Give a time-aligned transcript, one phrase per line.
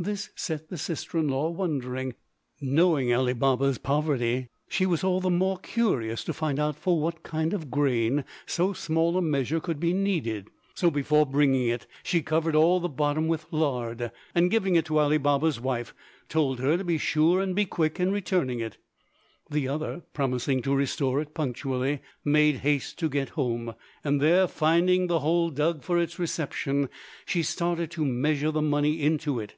[0.00, 2.14] This set the sister in law wondering.
[2.60, 7.24] Knowing Ali Baba's poverty she was all the more curious to find out for what
[7.24, 10.46] kind of grain so small a measure could be needed.
[10.76, 15.00] So before bringing it she covered all the bottom with lard, and giving it to
[15.00, 15.92] Ali Baba's wife
[16.28, 18.76] told her to be sure and be quick in returning it.
[19.50, 23.74] The other, promising to restore it punctually, made haste to get home;
[24.04, 26.88] and there finding the hole dug for its reception
[27.26, 29.56] she started to measure the money into it.